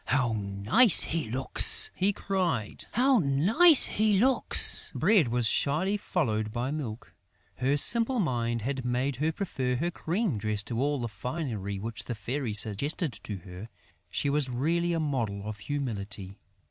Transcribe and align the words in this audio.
"How 0.05 0.33
nice 0.33 1.01
he 1.01 1.29
looks!" 1.29 1.91
he 1.93 2.11
cried. 2.11 2.85
"How 2.93 3.19
nice 3.19 3.85
he 3.85 4.17
looks!" 4.19 4.91
Bread 4.95 5.27
was 5.27 5.45
shyly 5.45 5.95
followed 5.95 6.51
by 6.51 6.71
Milk. 6.71 7.13
Her 7.57 7.77
simple 7.77 8.17
mind 8.17 8.63
had 8.63 8.83
made 8.83 9.17
her 9.17 9.31
prefer 9.31 9.75
her 9.75 9.91
cream 9.91 10.39
dress 10.39 10.63
to 10.63 10.81
all 10.81 10.97
the 10.99 11.07
finery 11.07 11.77
which 11.77 12.05
the 12.05 12.15
Fairy 12.15 12.55
suggested 12.55 13.13
to 13.21 13.37
her. 13.45 13.69
She 14.09 14.27
was 14.27 14.49
really 14.49 14.91
a 14.93 14.99
model 14.99 15.43
of 15.47 15.59
humility. 15.59 16.39